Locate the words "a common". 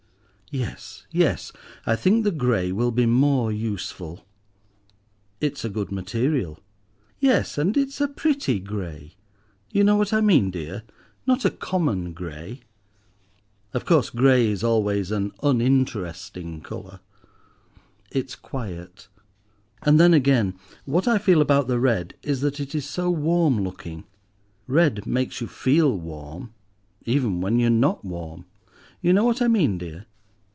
11.45-12.11